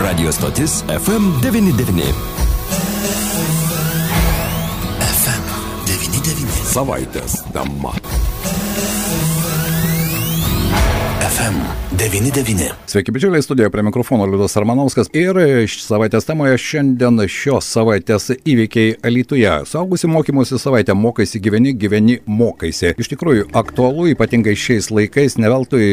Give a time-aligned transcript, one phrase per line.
[0.00, 2.08] Radio stotis FM99.
[5.04, 6.48] FM99.
[6.72, 7.36] Savaitės
[11.36, 11.80] tema.
[12.00, 12.72] FM99.
[12.86, 15.36] Sveiki, bičiuliai, studijoje prie mikrofono Liudas Armanauskas ir
[15.68, 19.50] savaitės temoje šiandien šios savaitės įvykiai Alytuje.
[19.66, 22.94] Saugusi mokymosi savaitę mokaisi gyveni, gyveni mokaisi.
[22.94, 25.88] Iš tikrųjų, aktualu ypatingai šiais laikais, ne veltui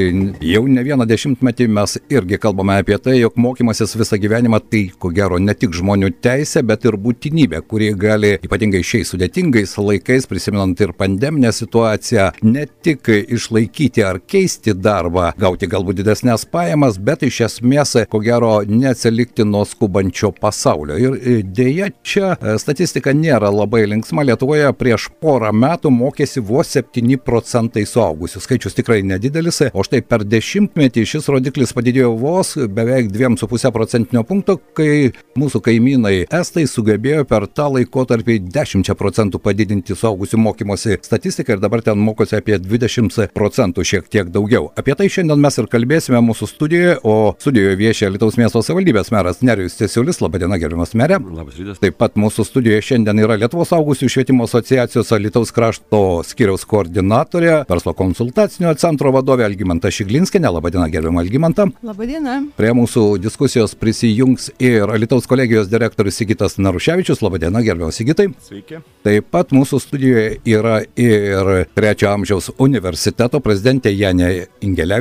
[0.48, 5.12] jau ne vieną dešimtmetį mes irgi kalbame apie tai, jog mokymasis visą gyvenimą tai ko
[5.12, 10.86] gero ne tik žmonių teisė, bet ir būtinybė, kuri gali ypatingai šiais sudėtingais laikais, prisimenant
[10.86, 17.42] ir pandeminę situaciją, ne tik išlaikyti ar keisti darbą, gauti galbūt didesnės pajamas, bet iš
[17.48, 20.98] esmės, ko gero, neatsilikti nuo skubančio pasaulio.
[20.98, 24.26] Ir dėja, čia e, statistika nėra labai linksma.
[24.28, 28.44] Lietuvoje prieš porą metų mokėsi vos 7 procentai suaugusių.
[28.44, 34.60] Skaičius tikrai nedidelis, o štai per dešimtmetį šis rodiklis padidėjo vos beveik 2,5 procentinio punkto,
[34.78, 41.62] kai mūsų kaimynai Estai sugebėjo per tą laikotarpį 10 procentų padidinti suaugusių mokymosi statistiką ir
[41.64, 44.68] dabar ten mokosi apie 20 procentų, šiek tiek daugiau.
[44.78, 49.40] Apie tai šiandien mes ir kalbėsime mūsų studijoje, o studijoje viešia Lietuvos miesto savivaldybės meras
[49.46, 50.20] Nerijus Tiesiulis.
[50.22, 51.18] Labadiena, gerbiamas merė.
[51.34, 51.80] Labas rytas.
[51.82, 57.96] Taip pat mūsų studijoje šiandien yra Lietuvos augusių švietimo asociacijos Lietuvos krašto skiriaus koordinatorė, verslo
[57.98, 60.44] konsultacinio centro vadovė Algimanta Šiglinskė.
[60.48, 61.70] Labadiena, gerbiamą Algimantą.
[61.86, 62.38] Labadiena.
[62.60, 67.24] Prie mūsų diskusijos prisijungs ir Lietuvos kolegijos direktorius Sigitas Naruševičius.
[67.26, 68.30] Labadiena, gerbiamas Sigitai.
[68.46, 68.84] Sveiki.
[69.08, 74.32] Taip pat mūsų studijoje yra ir trečio amžiaus universiteto prezidentė Janė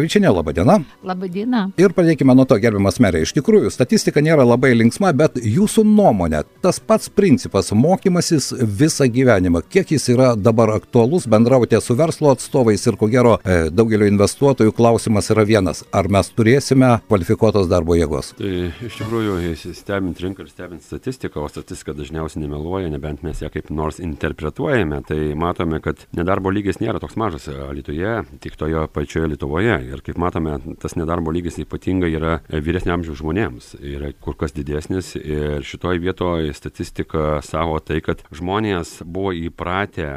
[0.07, 0.31] Ingelevičinė.
[0.31, 0.77] Labadiena.
[1.05, 1.63] Labadiena.
[1.81, 3.23] Ir pradėkime nuo to, gerbiamas merė.
[3.25, 9.63] Iš tikrųjų, statistika nėra labai linksma, bet jūsų nuomonė, tas pats principas- mokymasis visą gyvenimą,
[9.69, 14.73] kiek jis yra dabar aktualus, bendraujate su verslo atstovais ir ko gero e, daugelio investuotojų
[14.73, 18.35] klausimas yra vienas- ar mes turėsime kvalifikuotos darbo jėgos?
[18.37, 23.51] Tai iš tikrųjų, stebint rinką ir stebint statistiką, o statistika dažniausiai nemeluoja, nebent mes ją
[23.51, 29.29] kaip nors interpretuojame, tai matome, kad nedarbo lygis nėra toks mažas Lietuvoje, tik toje pačioje
[29.29, 29.86] Lietuvoje.
[29.87, 35.15] Ir kaip matome, tas nedarbo lygis ypatingai yra vyresnio amžiaus žmonėms, yra kur kas didesnis.
[35.21, 40.11] Ir šitoje vietoje statistika savo tai, kad žmonės buvo įpratę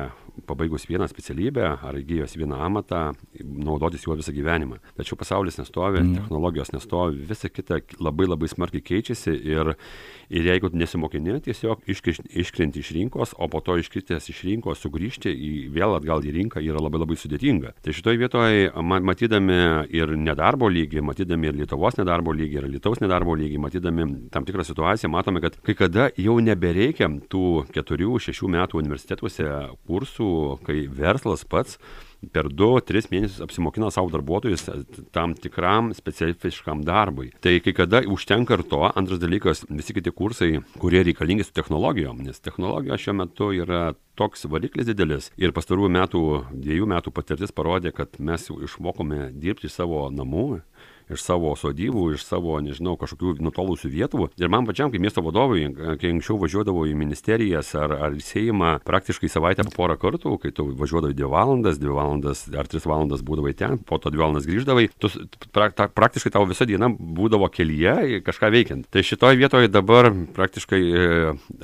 [0.45, 3.01] pabaigus vieną specialybę ar įgyjęs vieną amatą,
[3.44, 4.79] naudotis juo visą gyvenimą.
[4.97, 6.16] Tačiau pasaulis nestovi, mm.
[6.19, 9.73] technologijos nestovi, visa kita labai labai smarkiai keičiasi ir,
[10.29, 15.51] ir jeigu nesimokini, tiesiog iškrenti iš rinkos, o po to iškritęs iš rinkos sugrįžti į,
[15.75, 17.75] vėl atgal į rinką yra labai labai sudėtinga.
[17.83, 19.59] Tai šitoje vietoje, matydami
[19.95, 24.66] ir nedarbo lygį, matydami ir Lietuvos nedarbo lygį, ir Lietuvos nedarbo lygį, matydami tam tikrą
[24.67, 29.50] situaciją, matome, kad kai kada jau nebereikia tų keturių, šešių metų universitetuose
[29.89, 30.28] kursų,
[30.66, 31.79] kai verslas pats
[32.34, 34.66] per 2-3 mėnesius apsimokina savo darbuotojus
[35.16, 37.31] tam tikram specifiškam darbui.
[37.44, 38.81] Tai kai kada užtenka ir to.
[38.89, 40.51] Antras dalykas, visi kiti kursai,
[40.81, 45.31] kurie reikalingi su technologijom, nes technologija šiuo metu yra toks variklis didelis.
[45.39, 50.50] Ir pastarųjų metų, dviejų metų patirtis parodė, kad mes jau išmokome dirbti iš savo namų
[51.13, 54.29] iš savo sodybų, iš savo, nežinau, kažkokių nutolusių vietų.
[54.39, 55.65] Ir man pačiam, kaip miesto vadovui,
[56.01, 60.53] kai anksčiau važiuodavau į ministerijas ar, ar į Seimą praktiškai savaitę po porą kartų, kai
[60.55, 64.47] tu važiuodavai 2 valandas, 2 valandas ar 3 valandas būdavai ten, po to 2 valandas
[64.49, 65.11] grįždavai, tu
[65.55, 68.89] pra, ta, praktiškai tavo visa diena būdavo kelyje kažką veikiant.
[68.93, 70.81] Tai šitoje vietoje dabar praktiškai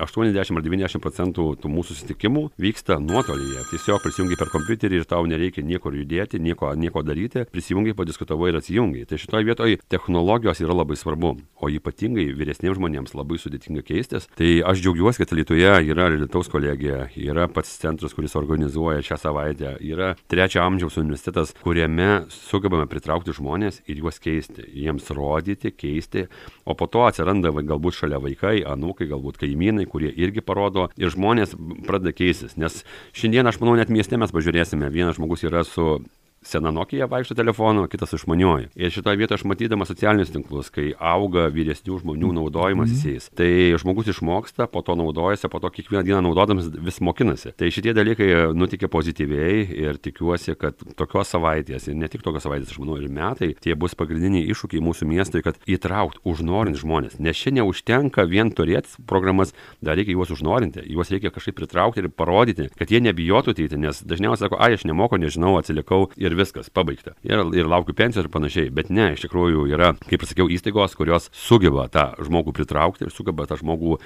[0.01, 3.65] 80 e, ar 90 procentų tų mūsų susitikimų vyksta nuotolyje.
[3.71, 8.59] Tiesiog prisijungi per kompiuterį ir tau nereikia niekur judėti, nieko, nieko daryti, prisijungi, padiskutavai ir
[8.59, 9.05] atsijungi.
[9.09, 14.27] Tai šitoje vietoje technologijos yra labai svarbu, o ypatingai vyresniems žmonėms labai sudėtinga keistis.
[14.37, 19.75] Tai aš džiaugiuosi, kad Lietuvoje yra Lietuvos kolegija, yra pats centras, kuris organizuoja šią savaitę,
[19.83, 26.27] yra trečio amžiaus universitetas, kuriame sugebame pritraukti žmonės ir juos keisti, jiems rodyti, keisti,
[26.65, 31.57] o po to atsiranda galbūt šalia vaikai, anūkai, galbūt kaimynai, kurie irgi parodo ir žmonės
[31.87, 32.55] pradeda keistis.
[32.55, 32.83] Nes
[33.15, 35.97] šiandien, aš manau, net mieste mes pažiūrėsime, vienas žmogus yra su
[36.45, 38.69] sena Nokia vaikšto telefonu, kitas išmaniuoju.
[38.75, 43.13] Ir šitoje vietoje aš matydamas socialinius tinklus, kai auga vyresnių žmonių naudojimas mm -hmm.
[43.13, 43.49] jais, tai
[43.81, 47.53] žmogus išmoksta, po to naudojasi, po to kiekvieną dieną naudodamas vis mokinasi.
[47.57, 52.71] Tai šitie dalykai nutikė pozityviai ir tikiuosi, kad tokios savaitės, ir ne tik tokios savaitės,
[52.71, 57.19] aš manau, ir metai, tie bus pagrindiniai iššūkiai mūsų miestui, kad įtraukt, užnorint žmonės.
[57.19, 62.09] Nes čia neužtenka vien turėti programas, dar reikia juos užnorinti, juos reikia kažkaip pritraukti ir
[62.09, 66.41] parodyti, kad jie nebijotų ateiti, nes dažniausiai sako, ai, aš nemoku, nežinau, atsilikau ir ir
[66.41, 67.15] viskas, pabaigta.
[67.25, 68.71] Ir, ir laukiu pensijos ir panašiai.
[68.75, 73.13] Bet ne, iš tikrųjų yra, kaip ir sakiau, įstaigos, kurios sugeba tą žmogų pritraukti ir
[73.13, 73.97] sugeba tą žmogų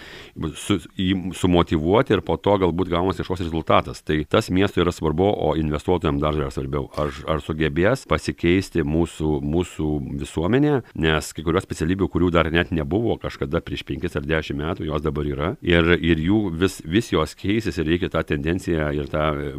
[0.60, 4.04] su, jį sumotivuoti ir po to galbūt gaunasi kažkoks rezultatas.
[4.06, 6.88] Tai tas miestui yra svarbu, o investuotojams dar yra svarbiau.
[7.00, 9.92] Ar, ar sugebės pasikeisti mūsų, mūsų
[10.24, 14.88] visuomenė, nes kai kurios specialybių, kurių dar net nebuvo kažkada prieš 5 ar 10 metų,
[14.90, 15.52] jos dabar yra.
[15.66, 19.54] Ir, ir jų vis, vis jos keisis ir reikia tą tendenciją ir tą E,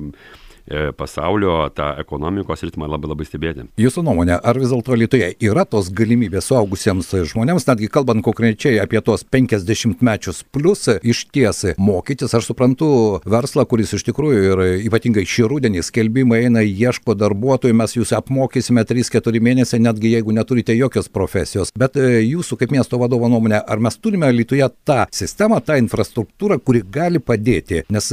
[0.96, 3.66] pasaulio tą ekonomikos ritmą labai labai stebėti.
[3.80, 9.02] Jūsų nuomonė, ar vis dėlto Lietuvoje yra tos galimybės suaugusiems žmonėms, netgi kalbant konkrečiai apie
[9.04, 12.90] tos 50 mečius plus, iš ties mokytis, aš suprantu
[13.28, 18.84] verslą, kuris iš tikrųjų ir ypatingai šį rudenį skelbimai eina, ieško darbuotojų, mes jūs apmokysime
[18.86, 21.74] 3-4 mėnesiai, netgi jeigu neturite jokios profesijos.
[21.78, 26.60] Bet e, jūsų kaip miesto vadovo nuomonė, ar mes turime Lietuvoje tą sistemą, tą infrastruktūrą,
[26.64, 27.84] kuri gali padėti?
[27.90, 28.12] Nes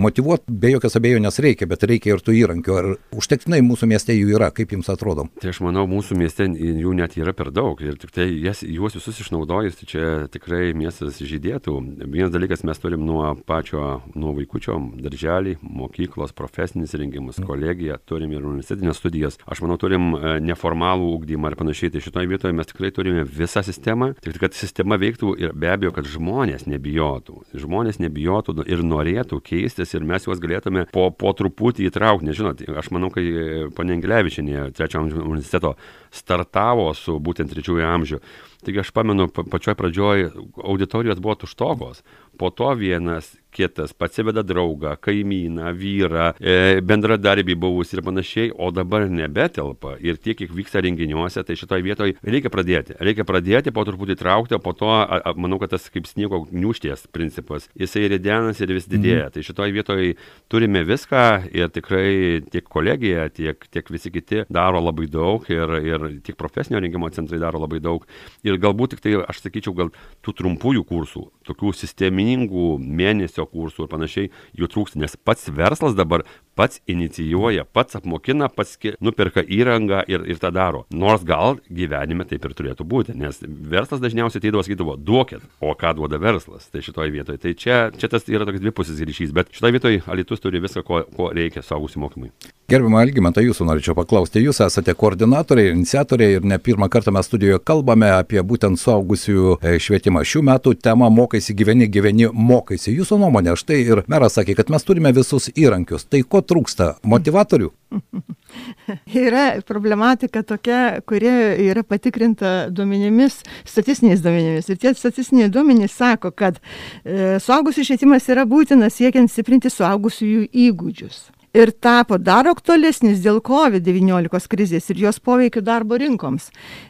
[0.00, 2.74] motivuoti be jokios abejonės reikia, bet reikia ir tų įrankių.
[2.74, 5.26] Ar užtektinai mūsų mieste jų yra, kaip jums atrodo?
[5.42, 8.96] Tai aš manau, mūsų mieste jų net yra per daug ir tik tai jas, juos
[8.98, 11.76] visus išnaudojus, tai čia tikrai miestas žydėtų.
[12.04, 17.48] Vienas dalykas mes turim nuo pačio, nuo vaikučio, darželį, mokyklos, profesinis rengimas, mm.
[17.48, 19.38] kolegija, turim ir universitetinės studijas.
[19.50, 21.92] Aš manau, turim e, neformalų ūkdymą ir panašiai.
[21.94, 25.92] Tai šitoje vietoje mes tikrai turime visą sistemą, tik kad sistema veiktų ir be abejo,
[25.94, 27.42] kad žmonės nebijotų.
[27.64, 32.26] Žmonės nebijotų ir norėtų keistis mokytis ir mes juos galėtume po, po truputį įtraukti.
[32.28, 35.74] Nežinot, aš manau, kai ponė Angelevičinė trečio amžiaus universiteto
[36.12, 38.20] startavo su būtent trečiųjų amžių,
[38.66, 40.28] taigi aš pamenu, pačioj pradžioj
[40.64, 42.02] auditorijos buvo tuštokos,
[42.38, 49.06] po to vienas kitas pasiveda draugą, kaimyną, vyrą, e, bendradarbį buvus ir panašiai, o dabar
[49.10, 49.94] nebetelpa.
[50.02, 52.96] Ir tiek, kiek vyksta renginiuose, tai šitoje vietoje reikia pradėti.
[52.98, 57.06] Reikia pradėti, po truputį traukti, po to, a, a, manau, kad tas kaip sniego gniušties
[57.14, 59.28] principas, jisai ridenas ir vis didėja.
[59.28, 59.34] Mhm.
[59.36, 60.10] Tai šitoje vietoje
[60.50, 61.24] turime viską
[61.54, 66.82] ir tikrai tiek kolegija, tiek, tiek visi kiti daro labai daug ir, ir tiek profesinio
[66.82, 68.02] rengimo centrai daro labai daug.
[68.42, 69.92] Ir galbūt tik tai, aš sakyčiau, gal
[70.24, 76.24] tų trumpųjų kursų, tokių sistemingų mėnesio kursų ir panašiai, jų trūksta, nes pats verslas dabar
[76.54, 80.84] pats inicijuoja, pats apmokina, pats nuperka įrangą ir, ir tą daro.
[80.94, 85.94] Nors gal gyvenime taip ir turėtų būti, nes verslas dažniausiai ateidavo sakydavo, duokit, o ką
[85.98, 86.68] duoda verslas.
[86.72, 87.42] Tai šitoje vietoje.
[87.42, 91.02] Tai čia, čia tas yra toks dvipusis ryšys, bet šitoje vietoje Alitus turi viską, ko,
[91.16, 92.30] ko reikia saugusi mokymui.
[92.64, 94.40] Gerbimo Elgimantą, jūsų norėčiau paklausti.
[94.40, 99.74] Jūs esate koordinatoriai, iniciatoriai ir ne pirmą kartą mes studijoje kalbame apie būtent saugusių e,
[99.84, 100.22] švietimą.
[100.24, 102.94] Šių metų tema mokaisi gyveni, gyveni, mokaisi.
[102.96, 106.08] Jūsų nuomonė, štai ir meras sakė, kad mes turime visus įrankius.
[106.08, 106.88] Tai ko trūksta?
[107.04, 107.68] Motivatorių?
[109.26, 111.36] yra problematika tokia, kuri
[111.68, 114.72] yra patikrinta duomenimis, statistiniais duomenimis.
[114.72, 116.64] Ir tie statistiniai duomenys sako, kad
[117.04, 124.48] e, suaugusių švietimas yra būtinas siekiant stiprinti suaugusiųjų įgūdžius ir tapo dar aktualesnis dėl COVID-19
[124.50, 126.48] krizės ir jos poveikio darbo rinkoms.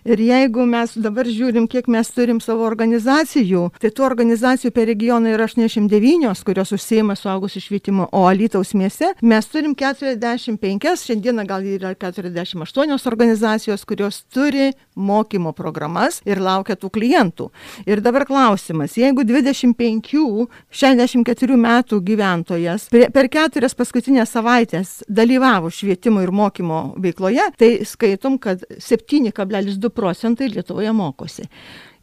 [0.08, 5.34] Ir jeigu mes dabar žiūrim, kiek mes turim savo organizacijų, tai tų organizacijų per regioną
[5.36, 11.92] yra 89, kurios užsieima suaugusių švietimo, o Alytaus mieste mes turim 45, šiandieną gal yra
[11.92, 17.50] 48 organizacijos, kurios turi mokymo programas ir laukia tų klientų.
[17.84, 26.22] Ir dabar klausimas, jeigu 25, 64 metų gyventojas per keturias paskutinės savaitės savaitės dalyvavo švietimo
[26.22, 31.48] ir mokymo veikloje, tai skaitom, kad 7,2 procentai Lietuvoje mokosi.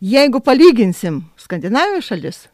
[0.01, 2.47] Jeigu palyginsim Skandinavijos šalis,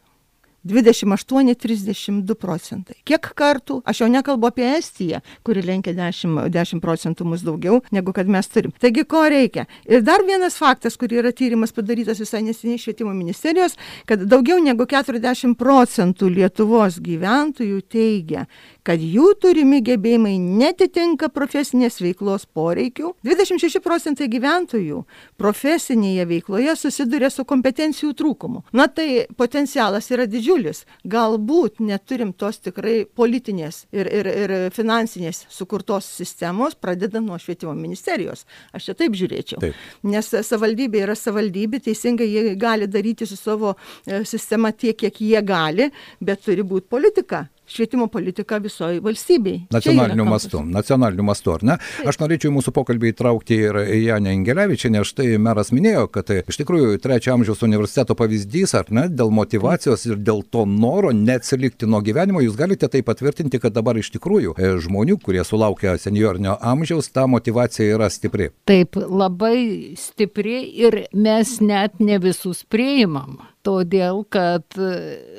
[0.68, 2.96] 28-32 procentai.
[3.06, 8.12] Kiek kartų, aš jau nekalbu apie Estiją, kuri lenkia 10, 10 procentų mus daugiau, negu
[8.16, 8.74] kad mes turim.
[8.82, 9.68] Taigi, ko reikia?
[9.88, 13.78] Ir dar vienas faktas, kur yra tyrimas padarytas visai neseniai švietimo ministerijos,
[14.08, 18.48] kad daugiau negu 40 procentų Lietuvos gyventojų teigia,
[18.88, 23.10] kad jų turimi gebėjimai netitinka profesinės veiklos poreikių.
[23.26, 25.02] 26 procentai gyventojų
[25.40, 28.62] profesinėje veikloje susiduria su kompetencijų trūkumu.
[28.72, 30.86] Na tai potencialas yra didžiulis.
[31.04, 38.46] Galbūt neturim tos tikrai politinės ir, ir, ir finansinės sukurtos sistemos, pradedant nuo švietimo ministerijos.
[38.72, 39.60] Aš čia taip žiūrėčiau.
[39.66, 39.76] Taip.
[40.08, 45.44] Nes savivaldybė yra savivaldybė, teisingai jie gali daryti su savo e, sistema tiek, kiek jie
[45.44, 45.92] gali,
[46.24, 49.68] bet turi būti politika švietimo politiką visoje valstybėje.
[49.74, 51.76] Nacionaliniu mastu, nacionaliniu mastu, ar ne?
[51.78, 52.08] Taip.
[52.12, 56.40] Aš norėčiau į mūsų pokalbį įtraukti ir Janę Ingelevičią, nes štai meras minėjo, kad tai,
[56.48, 61.88] iš tikrųjų trečio amžiaus universiteto pavyzdys, ar ne, dėl motivacijos ir dėl to noro neatsilikti
[61.90, 66.56] nuo gyvenimo, jūs galite tai patvirtinti, kad dabar iš tikrųjų e, žmonių, kurie sulaukia seniorinio
[66.60, 68.50] amžiaus, ta motivacija yra stipri.
[68.68, 73.38] Taip, labai stipri ir mes net ne visus priimam.
[73.68, 74.78] Todėl, kad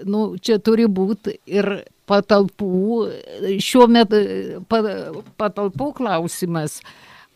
[0.05, 1.69] nu, čia turi būti ir
[2.09, 2.71] patalpų,
[3.63, 4.19] šiuo metu
[4.69, 6.77] patalpų klausimas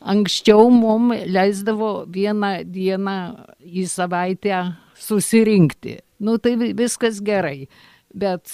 [0.04, 3.16] Anksčiau mum leisdavo vieną dieną
[3.64, 4.58] į savaitę
[5.00, 5.96] susirinkti.
[6.20, 7.70] Nu tai viskas gerai.
[8.14, 8.52] Bet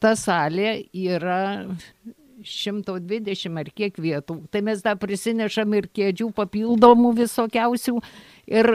[0.00, 1.68] ta salė yra
[2.48, 4.40] 120 ar kiek vietų.
[4.52, 7.98] Tai mes dar prisinešam ir kėdžių papildomų visokiausių
[8.48, 8.68] ir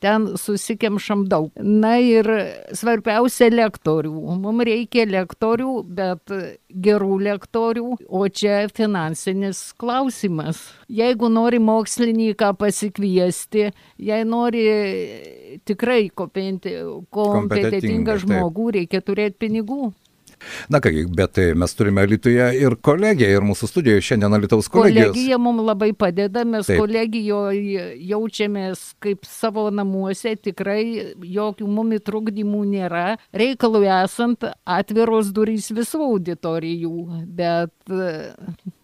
[0.00, 1.50] ten susikemšam daug.
[1.56, 2.28] Na ir
[2.76, 4.12] svarbiausia lektorių.
[4.40, 6.34] Mums reikia lektorių, bet
[6.70, 10.62] gerų lektorių, o čia finansinis klausimas.
[10.90, 14.66] Jeigu nori mokslininką pasikviesti, jei nori
[15.66, 19.90] tikrai kompetentingą žmogų, reikia turėti pinigų.
[20.72, 25.14] Na kągi, bet tai mes turime Lietuvoje ir kolegiją, ir mūsų studijoje šiandien Lietuvos kolegijos.
[25.14, 26.80] Kolegija mums labai padeda, mes Taip.
[26.82, 33.06] kolegijoje jaučiamės kaip savo namuose, tikrai jokių mumi trukdymų nėra.
[33.36, 36.94] Reikalui esant atviros durys visų auditorijų,
[37.26, 37.74] bet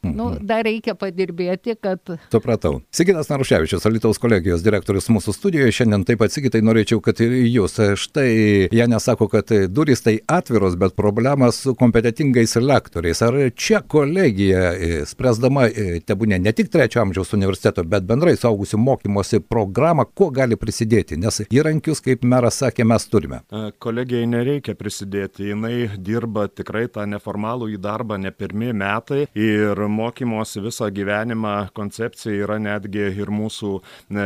[0.07, 0.47] nu, mhm.
[0.47, 2.01] dar reikia padirbėti, kad...
[2.33, 2.81] Supratau.
[2.95, 7.79] Sigitas Naruševičius, Lietuvos kolegijos direktorius mūsų studijoje, šiandien taip pat Sigitai norėčiau, kad ir jūs.
[8.01, 8.29] Štai
[8.73, 13.23] jie nesako, kad durys tai atviros, bet problema bendravimas su kompetitingais lektoriais.
[13.23, 18.79] Ar čia kolegija, e, spręsdama, e, tebūnė ne tik trečio amžiaus universiteto, bet bendrai saugusių
[18.79, 21.17] mokymosi programą, kuo gali prisidėti?
[21.17, 23.41] Nes įrankius, kaip meras sakė, mes turime.
[23.50, 29.76] E, kolegijai nereikia prisidėti, jinai dirba tikrai tą neformalų į darbą ne pirmie metai ir
[29.76, 33.81] mokymosi visą gyvenimą koncepcija yra netgi ir mūsų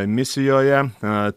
[0.07, 0.91] misijoje,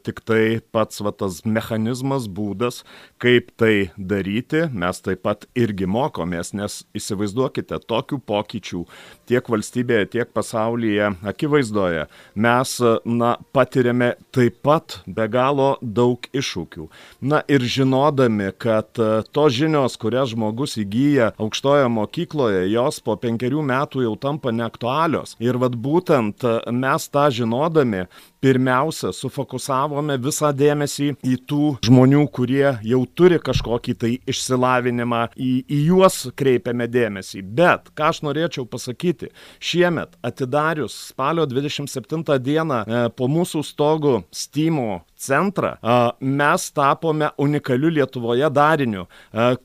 [0.04, 2.84] tik tai pats va, tas mechanizmas, būdas,
[3.20, 8.84] kaip tai daryti, mes taip pat ir irgi mokomės, nes įsivaizduokite, tokių pokyčių
[9.28, 12.76] tiek valstybėje, tiek pasaulyje akivaizdoje mes
[13.06, 16.88] na, patiriame taip pat be galo daug iššūkių.
[17.22, 23.64] Na ir žinodami, kad e, tos žinios, kurias žmogus įgyja aukštoje mokykloje, jos po penkerių
[23.66, 25.36] metų jau tampa neaktualios.
[25.44, 28.06] Ir vad būtent e, mes tą žinodami
[28.44, 35.80] pirmiausia sufokusavome visą dėmesį į tų žmonių, kurie jau turi kažkokį tai išsilavinimą, į, į
[35.88, 37.44] juos kreipiame dėmesį.
[37.56, 39.32] Bet ką aš norėčiau pasakyti,
[39.64, 45.76] šiemet atidarius spalio 27 dieną e, po mūsų stogų Steamo centrą,
[46.20, 49.08] mes tapome unikaliu Lietuvoje dariniu,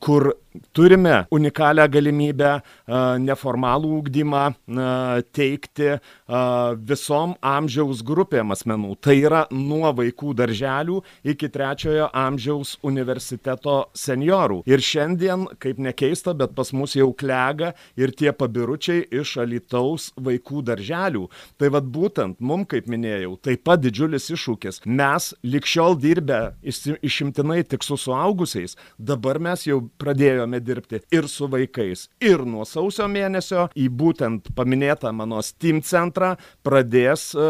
[0.01, 0.33] kur
[0.75, 2.53] turime unikalią galimybę
[3.23, 4.45] neformalų ūkdymą
[5.37, 5.91] teikti
[6.89, 8.97] visom amžiaus grupėm asmenų.
[9.05, 10.99] Tai yra nuo vaikų darželių
[11.31, 14.63] iki trečiojo amžiaus universiteto seniorų.
[14.67, 20.65] Ir šiandien, kaip nekeista, bet pas mus jau klega ir tie pabiručiai iš Alitaus vaikų
[20.73, 21.27] darželių.
[21.61, 24.83] Tai vad būtent, mum, kaip minėjau, taip pat didžiulis iššūkis.
[24.89, 32.07] Mes likščiol dirbę išimtinai tik su suaugusiais, dabar mes jau pradėjome dirbti ir su vaikais.
[32.25, 36.35] Ir nuo sausio mėnesio į būtent paminėtą mano Steam centrą
[36.67, 37.49] pradės e,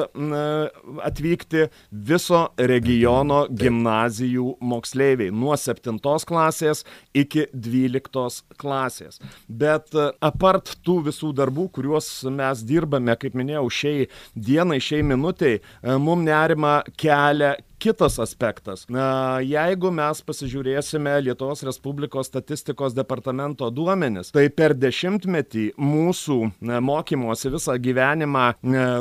[1.08, 6.84] atvykti viso regiono gimnazijų moksleiviai nuo 7 klasės
[7.16, 9.20] iki 12 klasės.
[9.48, 15.58] Bet e, apart tų visų darbų, kuriuos mes dirbame, kaip minėjau, šiai dienai, šiai minutiai,
[15.58, 18.84] e, mums nerima kelia kitas aspektas.
[18.90, 26.38] Na, jeigu mes pasižiūrėsime Lietuvos Respublikos statistikos departamento duomenis, tai per dešimtmetį mūsų
[26.84, 28.46] mokymosi visą gyvenimą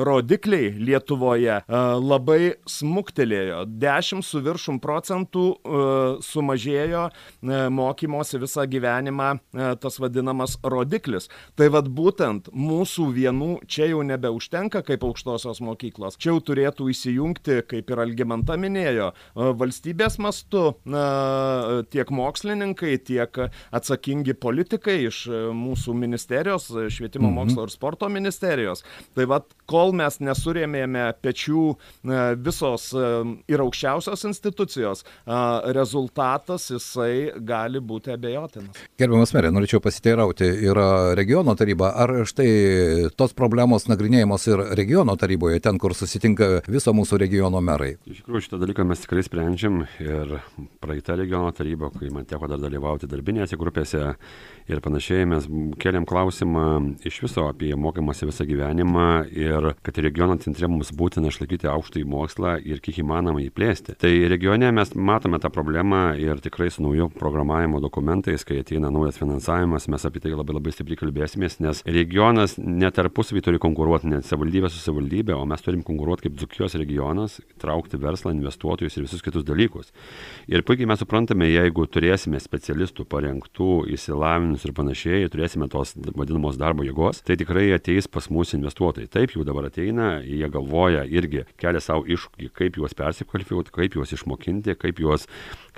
[0.08, 3.64] rodikliai Lietuvoje labai smuktelėjo.
[3.68, 5.46] 10 su viršum procentų
[6.26, 7.08] sumažėjo
[7.74, 9.32] mokymosi visą gyvenimą
[9.82, 11.30] tas vadinamas rodiklis.
[11.58, 16.18] Tai vad būtent mūsų vienų čia jau nebeužtenka kaip aukštosios mokyklos.
[16.22, 19.12] Čia jau turėtų įsijungti, kaip ir Algimanta minėjo,
[19.58, 20.66] valstybės mastu
[21.94, 25.24] tiek mokslininkai, tiek atsakingi politikai iš
[25.56, 27.38] mūsų ministerijos, švietimo mhm.
[27.40, 28.84] mokslo ir sporto ministerijos.
[29.18, 31.64] Tai vad, kol mes nesurėmėme pečių
[32.44, 32.90] visos
[33.48, 35.04] ir aukščiausios institucijos,
[35.78, 38.78] rezultatas jisai gali būti abejotinas.
[39.00, 42.50] Gerbiamas merė, norėčiau pasiteirauti, yra regiono taryba, ar štai
[43.18, 47.96] tos problemos nagrinėjamos ir regiono taryboje, ten, kur susitinka viso mūsų regiono merai?
[48.08, 50.38] Iš tikrųjų, šitą dalyką mes tikrai sprendžiam ir
[50.82, 54.02] praeitą regiono tarybą, kai man teko dar dalyvauti darbinėse grupėse
[54.68, 55.48] ir panašiai, mes
[55.82, 56.64] keliam klausimą
[57.08, 62.58] iš viso apie mokymąsi visą gyvenimą ir kad regiono centre mums būtina išlaikyti aukštąjį mokslą
[62.66, 63.96] ir kiek įmanoma jį plėsti.
[64.02, 69.22] Tai regione mes matome tą problemą ir tikrai su nauju programavimo dokumentais, kai ateina naujas
[69.22, 74.74] finansavimas, mes apie tai labai labai stipriai kalbėsimės, nes regionas netarpusavį turi konkuruoti, net savivaldybė
[74.74, 79.24] su savivaldybė, o mes turim konkuruoti kaip Dzukijos regionas, traukti verslą, investuoti investuotojus ir visus
[79.24, 79.92] kitus dalykus.
[80.48, 86.86] Ir puikiai mes suprantame, jeigu turėsime specialistų parengtų, įsilavinus ir panašiai, turėsime tos vadinamos darbo
[86.88, 89.12] jėgos, tai tikrai ateis pas mūsų investuotojai.
[89.12, 94.14] Taip, jau dabar ateina, jie galvoja irgi, kelia savo iššūkį, kaip juos persikvalifikuoti, kaip juos
[94.16, 95.28] išmokinti, kaip juos,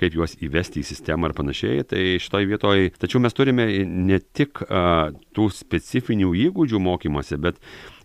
[0.00, 1.86] kaip juos įvesti į sistemą ir panašiai.
[1.90, 7.60] Tai šitoje vietoje, tačiau mes turime ne tik a, tų specifinių įgūdžių mokymuose, bet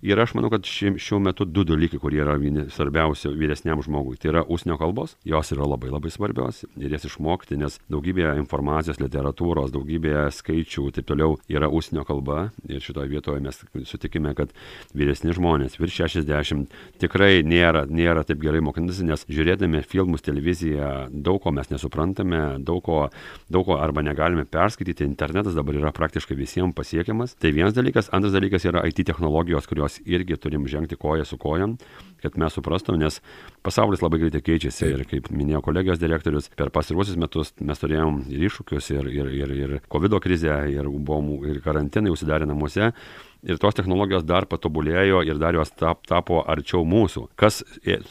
[0.06, 2.36] Ir aš manau, kad ši, šiuo metu du dalykai, kurie yra
[2.70, 4.20] svarbiausi vyresniam žmogui.
[4.22, 9.00] Tai yra užsienio kalbos, jos yra labai labai svarbios ir jas išmokti, nes daugybė informacijos,
[9.02, 12.52] literatūros, daugybė skaičių taip toliau yra užsienio kalba.
[12.70, 13.58] Ir šitoje vietoje mes
[13.90, 14.54] sutikime, kad
[14.94, 21.42] vyresni žmonės, virš 60, tikrai nėra, nėra taip gerai mokinasi, nes žiūrėdami filmus, televiziją, daug
[21.42, 23.02] ko mes nesuprantame, daug ko,
[23.50, 25.10] daug ko arba negalime perskaityti.
[25.10, 27.34] Internetas dabar yra praktiškai visiems pasiekiamas.
[27.42, 28.14] Tai vienas dalykas.
[28.14, 31.78] Antras dalykas yra IT technologijos, kurios mes irgi turim žengti koją su kojam,
[32.26, 33.22] kad mes suprastum, nes
[33.66, 38.48] pasaulis labai greitai keičiasi ir kaip minėjo kolegijos direktorius, per pasiruosius metus mes turėjom ir
[38.50, 42.92] iššūkius, ir, ir, ir, ir COVID krizę, ir buvom ir karantinai užsidarę namuose,
[43.46, 47.28] ir tos technologijos dar patobulėjo ir dar jos tap, tapo arčiau mūsų.
[47.40, 47.62] Kas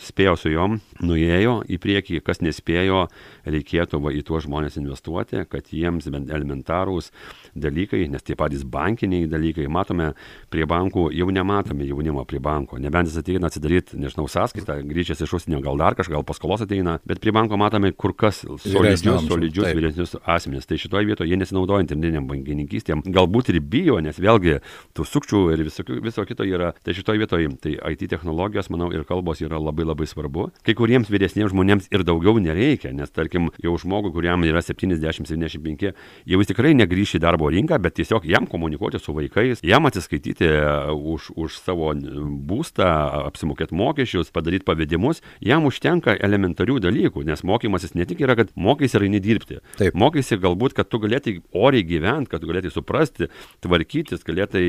[0.06, 3.04] spėjo su jom, nuėjo į priekį, kas nespėjo,
[3.50, 7.11] reikėtų va, į tuos žmonės investuoti, kad jiems bent elementarūs
[7.59, 10.12] dalykai, nes tie patys bankiniai dalykai, matome
[10.52, 15.34] prie bankų, jau nematome jaunimo prie banko, nebent jis ateina atsidaryti, nežinau, sąskaitą, grįžęs iš
[15.38, 19.70] užsienio, gal dar kažką, gal paskolos ateina, bet prie banko matome kur kas solidžius, solidžius
[19.76, 20.68] vyresnius asmenys.
[20.68, 24.61] Tai šitoje vietoje jie nesinaudoja internetiniam bankininkystėm, galbūt ir bijo, nes vėlgi
[24.96, 26.73] tų sukčių ir visokių, viso kito yra.
[26.84, 30.49] Tai šitoje vietoje, tai IT technologijos, manau, ir kalbos yra labai labai svarbu.
[30.66, 35.94] Kai kuriems vyresniems žmonėms ir daugiau nereikia, nes tarkim, jau žmogui, kuriam yra 70-75,
[36.30, 40.50] jau jis tikrai negrįš į darbo rinką, bet tiesiog jam komunikuoti su vaikais, jam atsiskaityti
[40.94, 42.88] už, už savo būstą,
[43.30, 43.93] apsimokėti mokesčius,
[44.34, 49.20] padaryti pavedimus, jam užtenka elementarių dalykų, nes mokymasis ne tik yra, kad mokysi ar eini
[49.22, 49.60] dirbti.
[49.78, 49.96] Taip.
[49.98, 53.28] Mokysi galbūt, kad tu galėtai oriai gyventi, kad tu galėtai suprasti,
[53.64, 54.64] tvarkytis, galėtai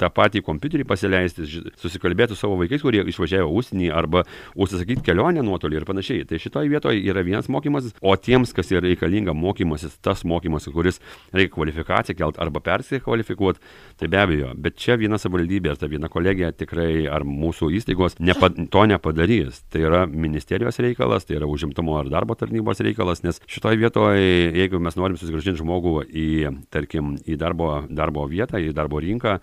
[0.00, 1.46] tą patį kompiuterį pasileisti,
[1.80, 4.24] susikalbėti su savo vaikais, kurie išvažiavo užsienį arba
[4.56, 6.26] užsisakyti kelionę nuotolį ir panašiai.
[6.28, 11.00] Tai šitoje vietoje yra vienas mokymasis, o tiems, kas yra reikalinga mokymasis, tas mokymasis, kuris
[11.34, 13.62] reikia kvalifikaciją kelt arba persikvalifikuoti,
[14.00, 14.52] tai be abejo.
[14.62, 19.62] Bet čia viena savivaldybė ta viena kolegija tikrai ar mūsų įstaigos nepa, to nepadarys.
[19.72, 24.80] Tai yra ministerijos reikalas, tai yra užimtumo ar darbo tarnybos reikalas, nes šitoje vietoje, jeigu
[24.82, 26.30] mes norim susigražinti žmogų į,
[26.72, 29.38] tarkim, į darbo, darbo vietą, į darbo rinką,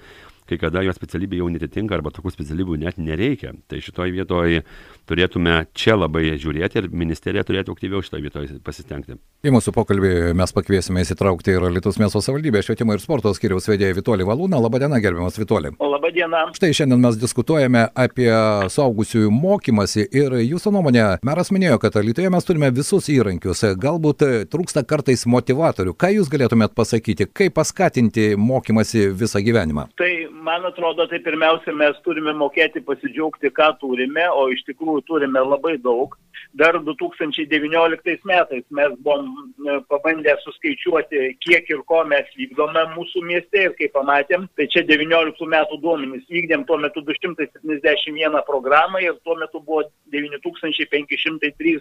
[0.49, 3.53] kai kada jo specialybė jau netitinka arba tokių specialybių net nereikia.
[3.69, 4.63] Tai šitoje vietoje
[5.09, 9.17] turėtume čia labai žiūrėti ir ministerija turėtų aktyviau šitoje vietoje pasistengti.
[9.45, 13.97] Į mūsų pokalbį mes pakviesime įsitraukti ir Lietuvos miesto savivaldybės švietimo ir sporto skiriaus vedėją
[13.99, 14.59] Vitolį Valūną.
[14.59, 15.73] Labadiena, gerbiamas Vitolį.
[15.79, 16.45] Labadiena.
[16.57, 18.29] Štai šiandien mes diskutuojame apie
[18.73, 24.83] saugusiųjų mokymasi ir jūsų nuomonė, meras minėjo, kad Lietuvoje mes turime visus įrankius, galbūt trūksta
[24.88, 25.95] kartais motivatorių.
[25.99, 29.88] Ką jūs galėtumėt pasakyti, kaip paskatinti mokymasi visą gyvenimą?
[29.99, 35.43] Tai man atrodo, tai pirmiausia, mes turime mokėti pasidžiaugti, ką turime, o iš tikrųjų turime
[35.43, 36.15] labai daug.
[36.58, 43.65] Dar 2019 metais mes buvom e, pabandę suskaičiuoti, kiek ir ko mes vykdome mūsų mieste
[43.67, 46.25] ir kaip pamatėm, tai čia 19 metų duomenys.
[46.32, 49.84] Vykdėm tuo metu 271 programą ir tuo metu buvo
[50.15, 51.80] 9503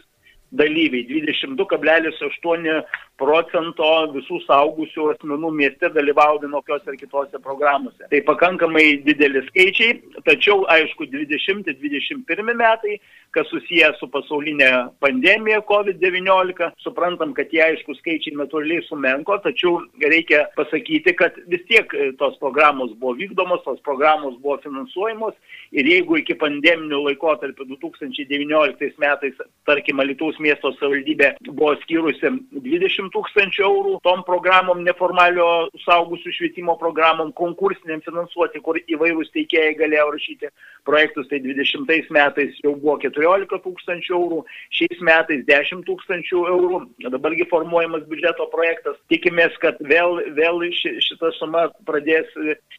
[0.53, 2.83] dalyviai 22,8
[3.18, 8.07] procento visų saugusių asmenų mieste dalyvauja vienokiose ar kitose programuose.
[8.11, 12.98] Tai pakankamai dideli skaičiai, tačiau aišku 20-21 metai,
[13.37, 14.70] kas susijęs su pasaulinė
[15.02, 21.92] pandemija COVID-19, suprantam, kad tie aišku skaičiai natūraliai sumenko, tačiau reikia pasakyti, kad vis tiek
[22.20, 25.37] tos programos buvo vykdomos, tos programos buvo finansuojamos
[25.76, 29.37] ir jeigu iki pandeminių laikotarpių 2019 metais,
[29.68, 35.49] tarkim, Alitaus miesto savivaldybė buvo skyrusi 20 tūkstančių eurų tom programom neformalio
[35.85, 40.51] saugusių švietimo programom konkursiniam finansuoti, kur įvairūs teikėjai galėjo rašyti
[40.88, 44.40] projektus, tai 20 metais jau buvo 14 tūkstančių eurų,
[44.79, 46.81] šiais metais 10 tūkstančių eurų,
[47.12, 52.31] dabargi formuojamas biudžeto projektas, tikimės, kad vėl, vėl šita suma pradės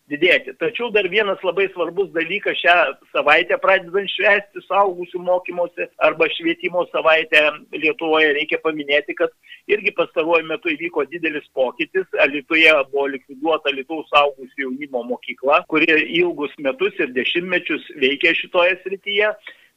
[0.10, 0.56] didėti.
[0.62, 2.78] Tačiau dar vienas labai svarbus dalykas šią
[3.14, 9.34] savaitę pradedant švęsti saugusių mokymosi arba švietimo savaitę Lietuvoje reikia paminėti, kad
[9.70, 12.06] irgi pastaruoju metu įvyko didelis pokytis.
[12.28, 15.88] Lietuvoje buvo likviduota Lietuvos saugusių jaunimo mokykla, kuri
[16.20, 19.32] ilgus metus ir dešimtmečius veikė šitoje srityje.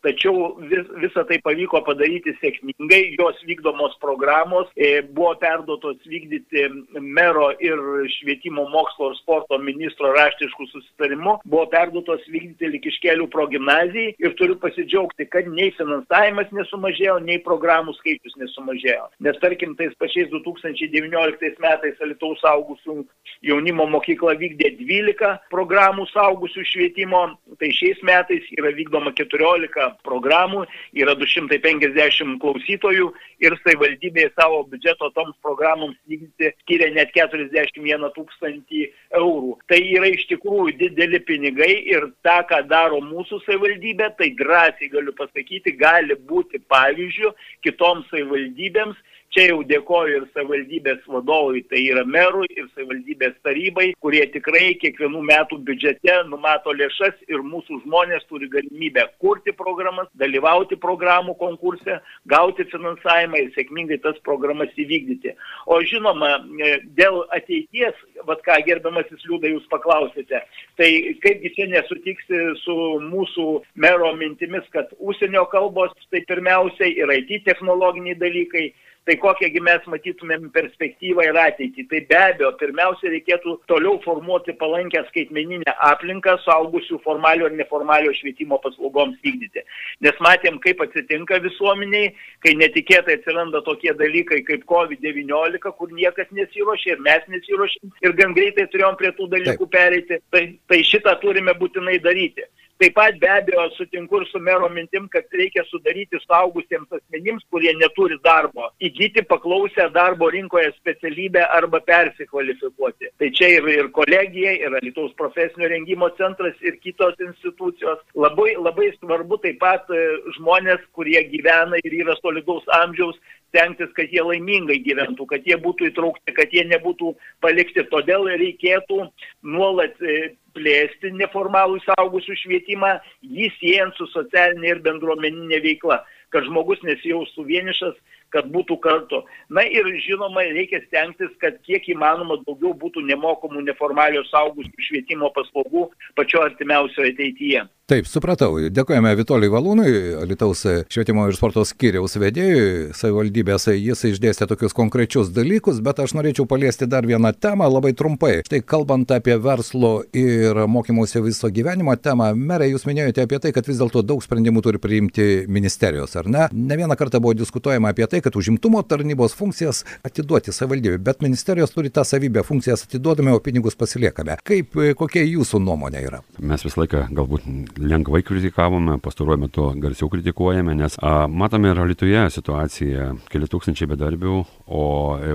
[0.05, 6.67] Tačiau vis, visą tai pavyko padaryti sėkmingai, jos vykdomos programos e, buvo perduotos vykdyti
[7.01, 7.81] mero ir
[8.17, 15.29] švietimo mokslo ir sporto ministro raštiškų susitarimų, buvo perduotos vykdyti likiškelių progymnazijai ir turiu pasidžiaugti,
[15.33, 19.09] kad nei finansavimas nesumažėjo, nei programų skaičius nesumažėjo.
[19.25, 23.03] Nes tarkim, tais pačiais 2019 metais Alitaus saugusių
[23.47, 27.25] jaunimo mokykla vykdė 12 programų saugusių švietimo,
[27.61, 30.65] tai šiais metais yra vykdoma 14 programų,
[30.97, 33.09] yra 250 klausytojų
[33.45, 38.83] ir savivaldybė savo biudžeto toms programoms vykdyti skiria net 41 tūkstantį
[39.21, 39.57] eurų.
[39.71, 45.15] Tai yra iš tikrųjų dideli pinigai ir tą, ką daro mūsų savivaldybė, tai drąsiai galiu
[45.19, 47.35] pasakyti, gali būti pavyzdžių
[47.67, 49.01] kitoms savivaldybėms
[49.33, 55.23] Čia jau dėkoju ir savivaldybės vadovui, tai yra merui ir savivaldybės tarybai, kurie tikrai kiekvienų
[55.31, 61.97] metų biudžete numato lėšas ir mūsų žmonės turi galimybę kurti programas, dalyvauti programų konkurse,
[62.29, 65.33] gauti finansavimą ir sėkmingai tas programas įvykdyti.
[65.65, 67.97] O žinoma, e, dėl ateities,
[68.29, 70.45] vad ką gerbiamasis liūdai jūs paklausėte,
[70.77, 70.93] tai
[71.25, 73.49] kaipgi čia nesutiksi su mūsų
[73.81, 78.75] mero mintimis, kad užsienio kalbos tai pirmiausiai ir IT technologiniai dalykai,
[79.09, 81.85] tai kokiągi mes matytumėm perspektyvą ir ateitį.
[81.91, 88.61] Tai be abejo, pirmiausia, reikėtų toliau formuoti palankę skaitmeninę aplinką suaugusių formalio ir neformalio švietimo
[88.63, 89.65] paslaugoms vykdyti.
[90.07, 92.13] Nes matėm, kaip atsitinka visuomeniai,
[92.47, 98.39] kai netikėtai atsiranda tokie dalykai kaip COVID-19, kur niekas nesiuošia ir mes nesiuošim ir gan
[98.39, 99.75] greitai turėjom prie tų dalykų Taip.
[99.75, 100.23] pereiti.
[100.31, 102.47] Tai, tai šitą turime būtinai daryti.
[102.81, 107.75] Taip pat be abejo sutinku ir su mero mintim, kad reikia sudaryti saugusiems asmenims, kurie
[107.79, 113.13] neturi darbo, įgyti paklausę darbo rinkoje specialybę arba persikvalifikuoti.
[113.19, 118.03] Tai čia ir, ir kolegija, ir Lietuvos profesinio rengimo centras, ir kitos institucijos.
[118.19, 120.03] Labai, labai svarbu taip pat e,
[120.39, 123.21] žmonės, kurie gyvena ir yra solidaus amžiaus,
[123.53, 127.13] stengtis, kad jie laimingai gyventų, kad jie būtų įtraukti, kad jie nebūtų
[127.45, 127.85] palikti.
[127.93, 129.05] Todėl reikėtų
[129.45, 136.81] nuolat e, plėsti neformalų saugusių švietimą, jį siejant su socialinė ir bendruomeninė veikla, kad žmogus
[136.89, 137.95] nesijaustų vienišas,
[138.33, 139.23] kad būtų kartu.
[139.53, 145.89] Na ir žinoma, reikia stengtis, kad kiek įmanoma daugiau būtų nemokamų neformalio saugusių švietimo paslaugų
[146.19, 147.69] pačio artimiausioje ateityje.
[147.93, 148.55] Taip, supratau.
[148.73, 149.91] Dėkojame Vitolijui Valūnui,
[150.31, 153.67] Lietuvos švietimo ir sporto skyriaus vedėjui, savivaldybės.
[153.75, 158.39] Jis išdėstė tokius konkrečius dalykus, bet aš norėčiau paliesti dar vieną temą labai trumpai.
[158.47, 163.69] Štai kalbant apie verslo ir mokymosi viso gyvenimo temą, merė, jūs minėjote apie tai, kad
[163.69, 166.47] vis dėlto daug sprendimų turi priimti ministerijos, ar ne?
[166.55, 171.75] Ne vieną kartą buvo diskutuojama apie tai, kad užimtumo tarnybos funkcijas atiduoti savivaldybė, bet ministerijos
[171.75, 174.39] turi tą savybę, funkcijas atiduodame, o pinigus pasiliekame.
[174.47, 176.23] Kaip, e, kokia jūsų nuomonė yra?
[176.39, 177.47] Mes visą laiką galbūt
[177.81, 184.37] lengvai kritikavome, pastaruoju metu garsiau kritikuojame, nes a, matome ir Lietuvoje situaciją, keli tūkstančiai bedarbių,
[184.67, 184.85] o,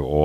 [0.02, 0.24] o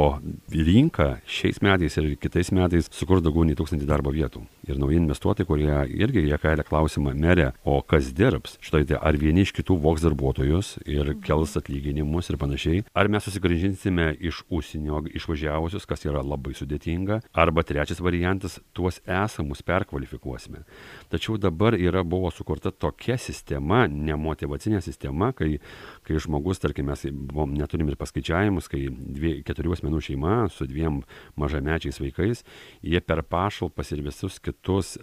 [0.52, 4.44] rinka šiais metais ir kitais metais sukurs daugiau nei tūkstantį darbo vietų.
[4.68, 8.56] Ir nauji investuotojai, kurie irgi jie kelia klausimą, merė, o kas dirbs?
[8.62, 12.84] Štai tai ar vieni iš kitų voks darbuotojus ir kels atlyginimus ir panašiai panašiai.
[12.94, 19.62] Ar mes susigražinsime iš užsienio išvažiavusius, kas yra labai sudėtinga, arba trečias variantas, tuos esamus
[19.62, 20.64] perkvalifikuosime.
[21.12, 25.58] Tačiau dabar yra buvo sukurta tokia sistema, nemotivacinė sistema, kai,
[26.06, 31.02] kai žmogus, tarkim, mes buvom, neturim ir paskaičiavimus, kai dvie, keturių asmenų šeima su dviem
[31.40, 32.44] mažamečiais vaikais,
[32.80, 34.94] jie per pašalpas ir visus kitus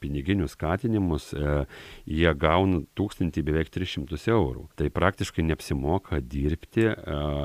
[0.00, 1.64] piniginius skatinimus, a,
[2.04, 4.66] jie gauna tūkstantį beveik 300 eurų.
[4.78, 6.86] Tai praktiškai neapsimoka dirbti,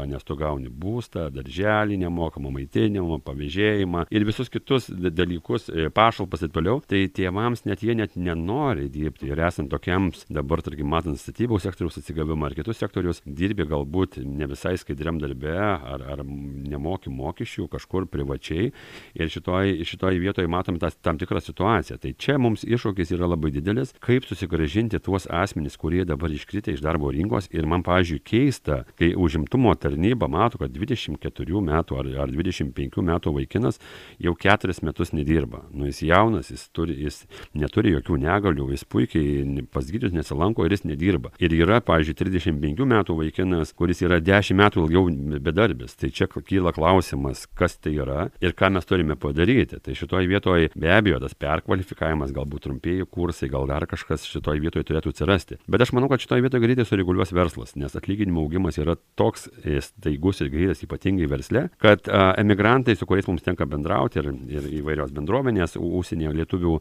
[0.09, 6.53] nes tu gauni būstą, darželį nemokamą maitinimą, pavėžėjimą ir visus kitus dalykus, e, pašalpas ir
[6.53, 11.59] toliau, tai tėvams net jie net nenori dirbti ir esant tokiems, dabar, tarkim, matant statybų
[11.63, 17.67] sektoriaus atsigavimą ar kitus sektorius, dirbi galbūt ne visai skaidriam darbe ar, ar nemoki mokesčių
[17.73, 18.69] kažkur privačiai
[19.17, 21.97] ir šitoj, šitoj vietoje matom tas, tam tikrą situaciją.
[21.99, 26.85] Tai čia mums iššūkis yra labai didelis, kaip susigražinti tuos asmenys, kurie dabar iškritę iš
[26.85, 32.09] darbo rinkos ir man, pavyzdžiui, keista, kai užim užimtumo tarnyba mato, kad 24 metų ar,
[32.23, 33.79] ar 25 metų vaikinas
[34.19, 35.63] jau keturis metus nedirba.
[35.71, 40.75] Nu, jis jaunas, jis, turi, jis neturi jokių negalių, jis puikiai pas gydytojus nesilanko ir
[40.75, 41.33] jis nedirba.
[41.41, 45.05] Ir yra, pavyzdžiui, 35 metų vaikinas, kuris yra 10 metų ilgiau
[45.43, 45.95] bedarbis.
[45.99, 49.79] Tai čia kyla klausimas, kas tai yra ir ką mes turime padaryti.
[49.83, 54.87] Tai šitoje vietoje be abejo tas perkvalifikavimas, galbūt trumpieji kursai, gal dar kažkas šitoje vietoje
[54.87, 55.59] turėtų atsirasti.
[55.69, 59.47] Bet aš manau, kad šitoje vietoje greitai sureguliuos verslas, nes atlyginimo augimas yra toks
[59.85, 64.69] staigus ir greitas, ypatingai versle, kad a, emigrantai, su kuriais mums tenka bendrauti ir, ir
[64.79, 66.77] įvairios bendruomenės, užsienio lietuvių,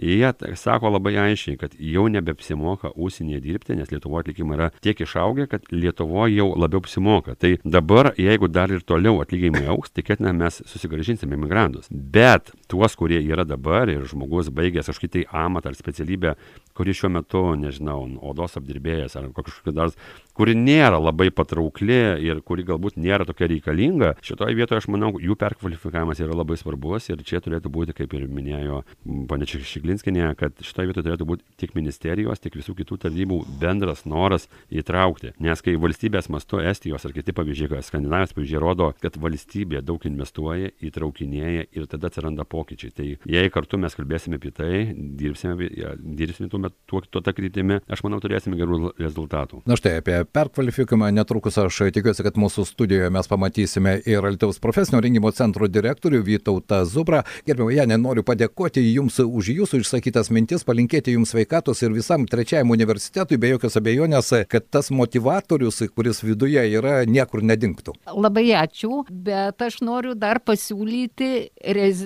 [0.00, 5.48] jie sako labai aiškiai, kad jau nebeapsimoka užsienyje dirbti, nes Lietuvo atlyginimai yra tiek išaugę,
[5.50, 7.34] kad Lietuvoje jau labiau apsimoka.
[7.40, 11.90] Tai dabar, jeigu dar ir toliau atlyginimai auks, tikėtina mes susigražinsime imigrantus.
[11.90, 16.36] Bet tuos, kurie yra dabar ir žmogus baigęs kažkokį tai amatą ar specialybę,
[16.80, 18.00] kuri šiuo metu, nežinau,
[18.32, 19.94] odos apdirbėjas ar kažkokia dar
[20.40, 25.36] kuri nėra labai patraukli ir kuri galbūt nėra tokia reikalinga, šitoje vietoje aš manau, jų
[25.40, 28.80] perkvalifikavimas yra labai svarbus ir čia turėtų būti, kaip ir minėjo
[29.28, 34.46] ponė Šiklinskinė, kad šitoje vietoje turėtų būti tiek ministerijos, tiek visų kitų tarnybų bendras noras
[34.72, 35.34] įtraukti.
[35.42, 40.72] Nes kai valstybės mastu Estijos ar kiti pavyzdžiai, Skandinavijos pavyzdžiai rodo, kad valstybė daug investuoja,
[40.88, 42.94] įtraukinėja ir tada atsiranda pokyčiai.
[42.96, 45.68] Tai jei kartu mes kalbėsime apie tai, dirbsime,
[46.00, 49.62] dirbsime tuo metu, tuo, tuo tą kryptimį, aš manau, turėsime gerų rezultatų.
[49.70, 55.00] Na štai apie perkvalifikavimą netrukus aš tikiuosi, kad mūsų studijoje mes pamatysime ir Alitaus profesinio
[55.04, 57.22] rengimo centro direktorių Vytautą Zubrą.
[57.46, 62.74] Gerbiamą Janę, noriu padėkoti Jums už Jūsų išsakytas mintis, palinkėti Jums sveikatos ir visam trečiajam
[62.74, 67.96] universitetui, be jokios abejonės, kad tas motivatorius, kuris viduje yra, niekur nedingtų.
[68.10, 71.30] Labai ačiū, bet aš noriu dar pasiūlyti
[71.76, 72.04] rez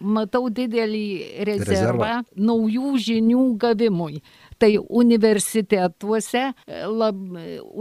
[0.00, 1.06] matau didelį
[1.46, 4.22] rezervą, rezervą naujų žinių gavimui
[4.60, 6.42] tai universitetuose
[6.92, 7.20] lab,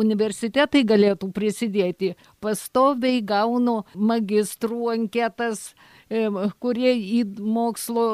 [0.04, 2.14] universitetai galėtų prisidėti.
[2.40, 5.74] Pastoviai gaunu magistrų anketas,
[6.60, 8.06] kurie į mokslo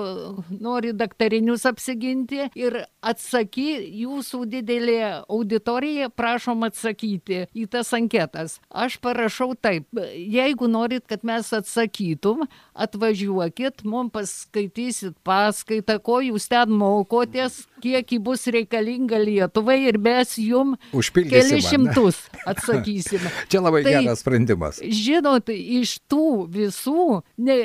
[0.51, 3.67] nori daktarinius apsiginti ir atsaky,
[4.03, 8.59] jūsų didelė auditorija, prašom atsakyti į tas anketas.
[8.69, 16.71] Aš parašau taip, jeigu norit, kad mes atsakytum, atvažiuokit, mums paskaitysit paskaitą, ko jūs ten
[16.75, 20.73] mokotės, kiek ji bus reikalinga Lietuvai ir mes jum
[21.13, 23.29] keli šimtus atsakysime.
[23.51, 24.81] Čia labai tai, geras sprendimas.
[24.81, 27.59] Žinot, iš tų visų, ne,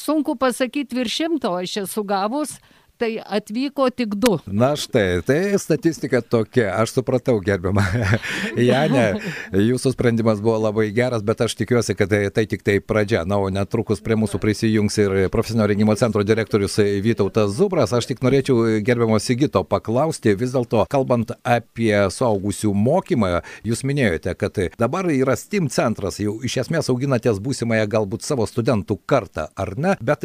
[0.00, 2.56] sunku pasakyti virš šimto aš esu gavus,
[2.98, 4.36] tai atvyko tik du.
[4.46, 7.84] Na štai, tai statistika tokia, aš supratau, gerbiamą
[8.68, 9.04] Janė,
[9.52, 13.24] jūsų sprendimas buvo labai geras, bet aš tikiuosi, kad tai, tai tik tai pradžia.
[13.28, 17.94] Na, o netrukus prie mūsų prisijungs ir profesinio rengimo centro direktorius Vytautas Zubras.
[17.96, 24.60] Aš tik norėčiau gerbiamo Sigito paklausti, vis dėlto, kalbant apie suaugusių mokymą, jūs minėjote, kad
[24.80, 29.96] dabar yra STEAM centras, jau iš esmės auginatės būsimąją galbūt savo studentų kartą, ar ne?
[30.00, 30.24] Bet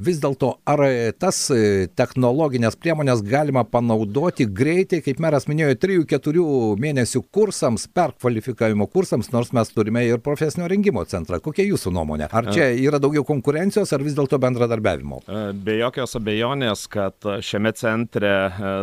[0.00, 0.84] vis dėlto, ar
[1.20, 6.44] tas technologijos technologinės priemonės galima panaudoti greitai, kaip meras minėjo, 3-4
[6.82, 11.38] mėnesių kursams, perkvalifikavimo kursams, nors mes turime ir profesinio rengimo centrą.
[11.42, 12.26] Kokia jūsų nuomonė?
[12.34, 15.20] Ar čia yra daugiau konkurencijos, ar vis dėlto bendradarbiavimo?
[15.62, 17.14] Be jokios abejonės, kad
[17.46, 18.32] šiame centre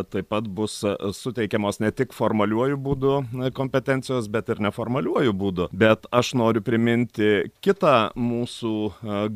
[0.08, 0.80] taip pat bus
[1.18, 3.14] suteikiamos ne tik formaliuoju būdu
[3.56, 5.68] kompetencijos, bet ir neformaliuoju būdu.
[5.76, 8.74] Bet aš noriu priminti kitą mūsų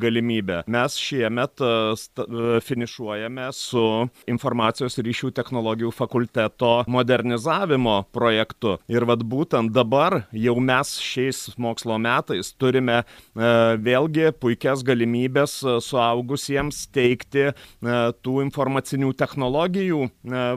[0.01, 0.63] galimybę.
[0.73, 1.61] Mes šiemet
[2.63, 8.77] finišuojame su su informacijos ryšių technologijų fakulteto modernizavimo projektu.
[8.91, 13.05] Ir vad būtent dabar jau mes šiais mokslo metais turime e,
[13.83, 17.53] vėlgi puikias galimybės e, suaugusiems teikti e,
[18.23, 19.99] tų informacinių technologijų,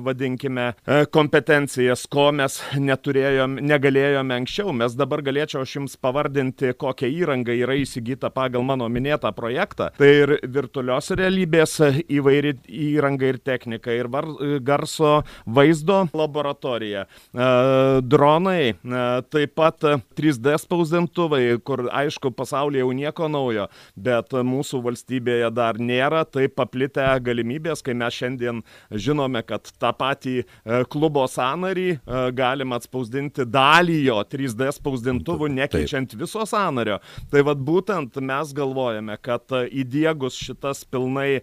[0.02, 0.66] vadinkime,
[1.12, 4.72] kompetencijas, ko mes neturėjom, negalėjome anksčiau.
[4.76, 9.90] Mes dabar galėčiau aš jums pavardinti, kokia įranga yra įsigyta pagal mano minėtą projektą.
[9.98, 14.26] Tai ir virtualios realybės įvairi įranga įranga ir technika, ir var,
[14.60, 19.80] garso vaizdo laboratorija, e, dronai, e, taip pat
[20.16, 27.06] 3D spausdintuvai, kur aišku pasaulyje jau nieko naujo, bet mūsų valstybėje dar nėra taip paplitę
[27.20, 32.00] galimybės, kai mes šiandien žinome, kad tą patį e, klubo sanarį
[32.36, 37.00] galima atspausdinti dalį jo 3D spausdintuvų, nekeičiant viso sanario.
[37.30, 41.40] Tai vad būtent mes galvojame, kad įdėgus šitas pilnai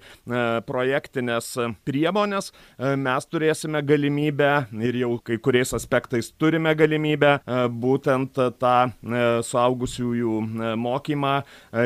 [0.67, 1.53] projektinės
[1.87, 4.51] priemonės, e, mes turėsime galimybę
[4.87, 10.39] ir jau kai kuriais aspektais turime galimybę e, būtent tą e, suaugusiųjų
[10.79, 11.35] mokymą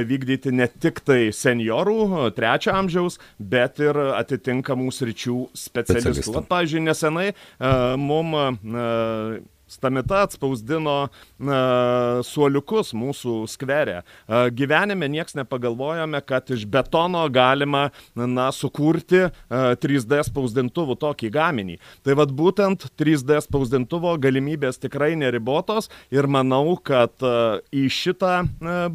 [0.08, 6.02] vykdyti ne tik tai seniorų, trečio amžiaus, bet ir atitinkamų sričių specialistų.
[6.02, 6.36] specialistų.
[6.38, 7.28] Vat, pavyzdžiui, nesenai
[8.02, 8.36] mum
[9.68, 10.96] Stamita atspausdino
[11.38, 11.60] na,
[12.26, 14.02] suoliukus mūsų skverė.
[14.56, 21.78] Gyvenime nieks nepagalvojome, kad iš betono galima na, sukurti 3D spausdintuvų tokį gaminį.
[22.08, 27.12] Tai vad būtent 3D spausdintuvo galimybės tikrai neribotos ir manau, kad
[27.76, 28.36] į šitą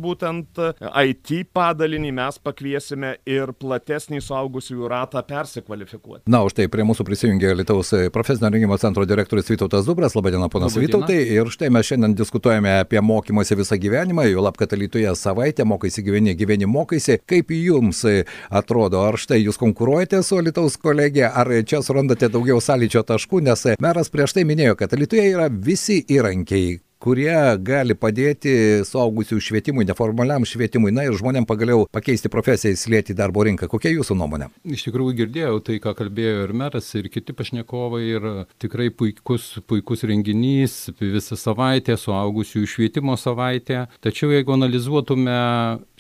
[0.01, 6.25] būtent IT padalinį mes pakviesime ir platesnį suaugusiųjų ratą persikvalifikuoti.
[6.33, 10.17] Na, už tai prie mūsų prisijungė Lietuvos profesinio rengimo centro direktorius Vytautas Dubras.
[10.17, 14.59] Labadiena, pana Ponas Vytautai, ir štai mes šiandien diskutuojame apie mokymosi visą gyvenimą, jau lab,
[14.61, 17.19] kad Lietuvoje savaitę mokaisi gyveni, gyveni mokaisi.
[17.27, 18.05] Kaip jums
[18.51, 23.67] atrodo, ar štai jūs konkuruojate su Lietuvos kolegija, ar čia surandate daugiau sąlyčio taškų, nes
[23.83, 27.35] meras prieš tai minėjo, kad Lietuvoje yra visi įrankiai kurie
[27.65, 28.55] gali padėti
[28.87, 33.69] suaugusių švietimui, neformaliam švietimui, na ir žmonėm pagaliau pakeisti profesiją, įsilieti į darbo rinką.
[33.71, 34.51] Kokia jūsų nuomonė?
[34.63, 38.29] Iš tikrųjų girdėjau tai, ką kalbėjo ir meras, ir kiti pašnekovai, ir
[38.63, 43.87] tikrai puikus, puikus renginys, visą savaitę, suaugusių švietimo savaitę.
[44.05, 45.39] Tačiau jeigu analizuotume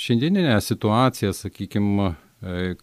[0.01, 2.32] šiandieninę situaciją, sakykime, E,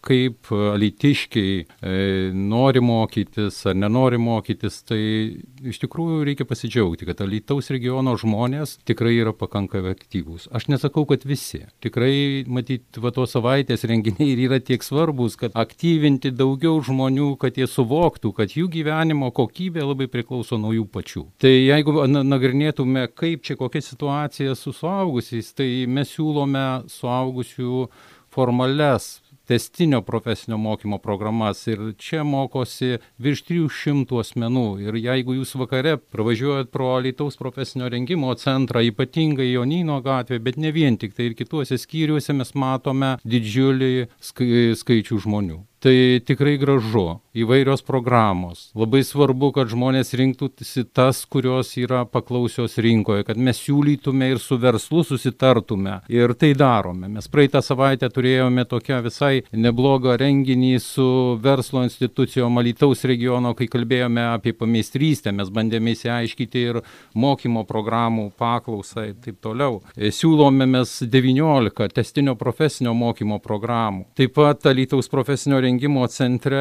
[0.05, 1.95] kaip alitiškiai e,
[2.31, 4.99] nori mokytis ar nenori mokytis, tai
[5.67, 10.47] iš tikrųjų reikia pasidžiaugti, kad Alitaus regiono žmonės tikrai yra pakankamai aktyvūs.
[10.55, 11.65] Aš nesakau, kad visi.
[11.83, 17.67] Tikrai, matyt, va tos savaitės renginiai yra tiek svarbus, kad aktyvinti daugiau žmonių, kad jie
[17.67, 21.25] suvoktų, kad jų gyvenimo kokybė labai priklauso nuo jų pačių.
[21.43, 27.89] Tai jeigu nagrinėtume, kaip čia kokia situacija su suaugusiais, tai mes siūlome suaugusių
[28.29, 29.17] formales
[29.49, 34.67] testinio profesinio mokymo programas ir čia mokosi virš 300 asmenų.
[34.85, 40.73] Ir jeigu jūs vakare pravažiuojat pro Lietuvos profesinio rengimo centrą, ypatingai Jonino gatvė, bet ne
[40.75, 47.19] vien tik tai ir kituose skyriuose mes matome didžiulį skaičių žmonių tai tikrai gražu.
[47.39, 48.67] Įvairios programos.
[48.75, 54.57] Labai svarbu kad žmonės rinktųsi tas kurios yra paklausios rinkoje kad mes siūlytume ir su
[54.59, 55.99] verslu susitartume.
[56.11, 57.07] Ir tai darome.
[57.07, 61.07] Mes praeitą savaitę turėjome tokią visai neblogą renginį su
[61.43, 65.31] verslo institucijom alytaus regiono kai kalbėjome apie pameistrystę.
[65.35, 66.81] Mes bandėme išsiaiškinti ir
[67.13, 69.79] mokymo programų paklausą ir taip toliau.
[69.95, 74.09] Siūlome mes devyniolika tęstinio profesinio mokymo programų.
[74.17, 76.59] Taip pat alytaus profesinio rengimo centre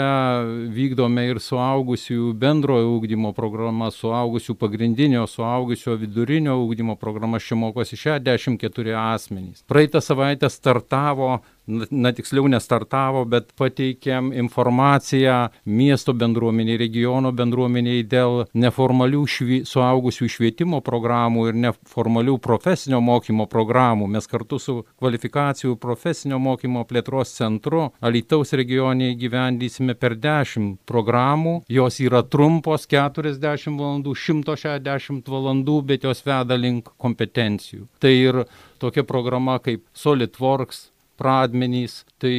[0.75, 8.97] vykdome ir suaugusiųjų bendrojo ugdymo programas, suaugusių pagrindinio, suaugusio vidurinio ugdymo programas, čia mokosi 64
[9.01, 9.65] asmenys.
[9.69, 11.39] Praeitą savaitę startavo
[11.69, 15.37] na tiksliau nestartavo, bet pateikėm informaciją
[15.69, 24.09] miesto bendruomeniai, regiono bendruomeniai dėl neformalių švi, suaugusių švietimo programų ir neformalių profesinio mokymo programų.
[24.17, 31.63] Mes kartu su kvalifikacijų profesinio mokymo plėtros centru Alitaus regione įgyvendysime per 10 programų.
[31.73, 37.87] Jos yra trumpos 40 valandų, 160 valandų, bet jos veda link kompetencijų.
[38.01, 38.45] Tai ir
[38.83, 42.33] tokia programa kaip SolidWorks, pradmenys, tai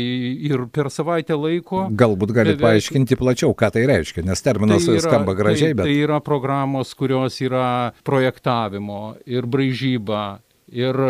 [0.50, 1.86] ir per savaitę laiko.
[2.00, 2.80] Galbūt galite beveik...
[2.80, 5.90] paaiškinti plačiau, ką tai reiškia, nes terminas tai yra, skamba gražiai, tai, bet.
[5.90, 7.68] Tai yra programos, kurios yra
[8.08, 10.24] projektavimo ir braižyba,
[10.72, 11.04] ir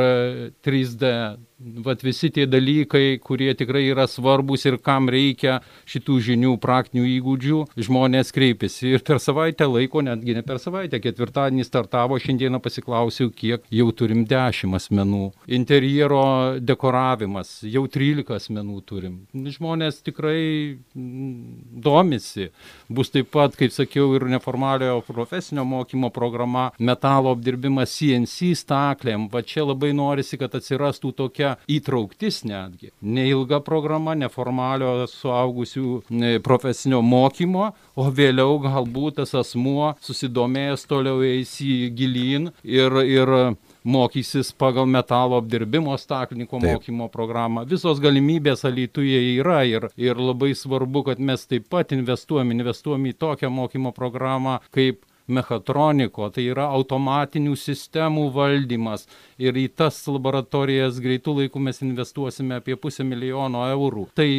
[0.65, 1.13] 3D
[1.59, 7.59] vat visi tie dalykai, kurie tikrai yra svarbus ir kam reikia šitų žinių, praktinių įgūdžių,
[7.87, 8.93] žmonės kreipiasi.
[8.95, 14.23] Ir per savaitę laiko, netgi ne per savaitę, ketvirtadienį startavo, šiandieną pasiklausiau, kiek jau turim
[14.29, 15.25] 10 asmenų.
[15.59, 16.23] Interjero
[16.63, 19.19] dekoravimas, jau 13 asmenų turim.
[19.33, 20.39] Žmonės tikrai
[20.95, 22.49] mm, domisi.
[22.87, 29.27] Bus taip pat, kaip sakiau, ir neformaliojo profesinio mokymo programa, metalo apdirbimas CNC staklėm.
[29.33, 32.91] Va čia labai norisi, kad atsirastų tokia tokia įtrauktis netgi.
[33.01, 41.91] Neilga programa, neformalio suaugusių profesinio mokymo, o vėliau galbūt tas asmuo susidomėjęs toliau eis į
[41.95, 46.73] gilyn ir, ir mokysis pagal metalo apdirbimo staklininko taip.
[46.73, 47.65] mokymo programą.
[47.65, 53.15] Visos galimybės alytuje yra ir, ir labai svarbu, kad mes taip pat investuojam, investuojam į
[53.17, 59.07] tokią mokymo programą kaip mechatroniko, tai yra automatinių sistemų valdymas.
[59.41, 64.07] Ir į tas laboratorijas greitų laikų mes investuosime apie pusę milijono eurų.
[64.17, 64.29] Tai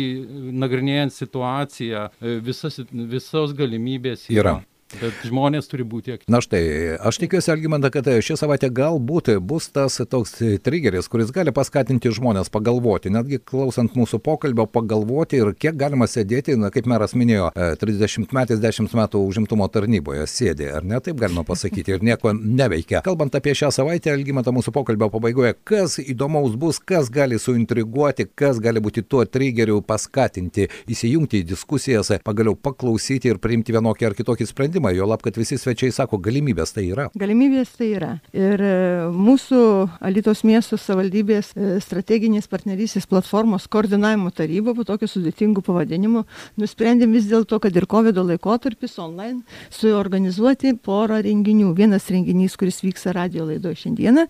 [0.65, 2.09] nagrinėjant situaciją,
[2.45, 4.41] visas, visos galimybės yra.
[4.41, 4.59] yra.
[4.99, 6.33] Bet žmonės turi būti aktyvūs.
[6.35, 6.61] Na štai,
[7.07, 10.33] aš tikiuosi, Algimanda, kad ši savaitė galbūt bus tas toks
[10.67, 16.57] trigeris, kuris gali paskatinti žmonės pagalvoti, netgi klausant mūsų pokalbio, pagalvoti ir kiek galima sėdėti,
[16.59, 21.23] na, kaip meras minėjo, 30 e, metais 10 metų užimtumo tarnyboje sėdė, ar ne taip
[21.23, 23.05] galima pasakyti, ir nieko neveikia.
[23.07, 28.59] Kalbant apie šią savaitę, Algimanda, mūsų pokalbio pabaigoje, kas įdomaus bus, kas gali suintriguoti, kas
[28.59, 34.51] gali būti tuo trigeriu paskatinti, įsijungti į diskusijas, pagaliau paklausyti ir priimti vienokį ar kitokį
[34.51, 37.09] sprendimą sprendimą, jo lab, kad visi svečiai sako, galimybės tai yra.
[37.15, 38.11] Galimybės tai yra.
[38.33, 45.63] Ir e, mūsų Alitos miestų savaldybės e, strateginės partnerystės platformos koordinavimo taryba po tokiu sudėtingu
[45.63, 46.25] pavadinimu
[46.59, 51.75] nusprendėm vis dėlto, kad ir COVID laikotarpis online suorganizuoti porą renginių.
[51.77, 54.27] Vienas renginys, kuris vyksta radio laidoje šiandieną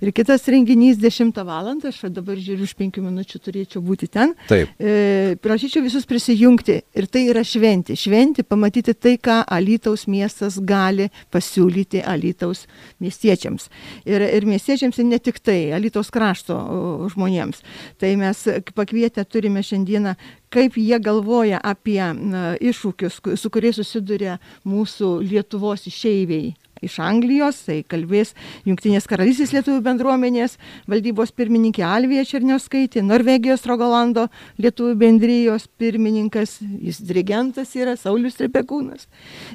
[0.00, 1.64] ir kitas renginys 10 val.
[1.64, 4.34] Aš dabar žiūriu, už 5 minučių turėčiau būti ten.
[4.50, 4.68] Taip.
[4.76, 7.96] E, prašyčiau visus prisijungti ir tai yra šventi.
[7.96, 12.66] Šventi pamatyti tai, ką Alytaus Alitaus miestas gali pasiūlyti Alitaus
[13.00, 13.68] miestiečiams.
[14.04, 16.56] Ir, ir miestiečiams ir ne tik tai, Alitaus krašto
[17.14, 17.62] žmonėms.
[17.98, 20.16] Tai mes pakvietę turime šiandieną
[20.50, 22.02] kaip jie galvoja apie
[22.60, 26.54] iššūkius, su kuriais susiduria mūsų Lietuvos išeiviai
[26.86, 28.34] iš Anglijos, tai kalbės
[28.68, 30.58] Junktinės karalystės lietuvių bendruomenės
[30.90, 34.28] valdybos pirmininkė Alvija Černiauskaitė, Norvegijos Rogolando
[34.60, 39.08] lietuvių bendrijos pirmininkas, jis dirigentas yra Saulis Trepekūnas.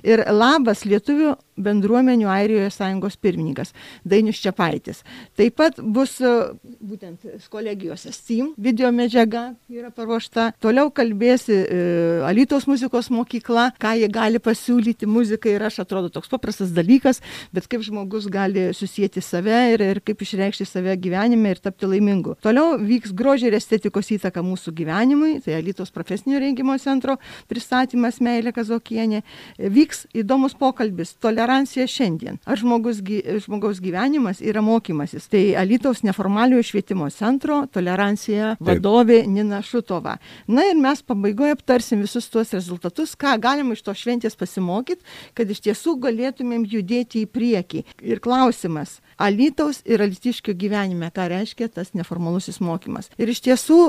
[0.03, 3.73] Ir labas lietuvių bendruomenių Airijoje sąjungos pirmininkas
[4.07, 5.03] Dainius Čiapaitis.
[5.37, 6.31] Taip pat bus e,
[6.63, 10.49] būtent kolegijose Steam video medžiaga yra paruošta.
[10.63, 11.81] Toliau kalbėsi e,
[12.27, 17.18] Alytos muzikos mokykla, ką jie gali pasiūlyti muzikai ir aš atrodo toks paprastas dalykas,
[17.55, 22.35] bet kaip žmogus gali susijęti save ir, ir kaip išreikšti save gyvenime ir tapti laimingu.
[22.43, 27.17] Toliau vyks grožio ir estetikos įtaka mūsų gyvenimui, tai Alytos profesinio rengimo centro
[27.49, 29.23] pristatymas Meilė Kazokienė.
[29.59, 32.39] Vyks įdomus pokalbis, tolerancija šiandien.
[32.45, 33.01] Ar žmogus,
[33.45, 35.29] žmogaus gyvenimas yra mokymasis.
[35.31, 39.33] Tai Alitaus neformaliojo švietimo centro tolerancija vadovė Taip.
[39.33, 40.17] Nina Šutova.
[40.47, 45.03] Na ir mes pabaigoje aptarsim visus tuos rezultatus, ką galima iš to šventės pasimokyti,
[45.37, 47.83] kad iš tiesų galėtumėm judėti į priekį.
[48.05, 53.09] Ir klausimas, Alitaus ir alitiškio gyvenime, ką reiškia tas neformalusis mokymas.
[53.19, 53.79] Ir iš tiesų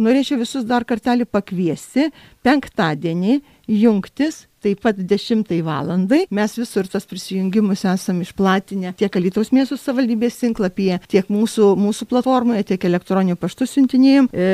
[0.00, 2.08] norėčiau visus dar kartelį pakviesti
[2.46, 6.22] penktadienį jungtis taip pat 10 valandai.
[6.30, 12.68] Mes visur tas prisijungimus esame išplatinę tiek Alitaus miesto savivaldybės tinklapyje, tiek mūsų, mūsų platformoje,
[12.72, 14.30] tiek elektroniniu paštu siuntinėjim.
[14.32, 14.48] E,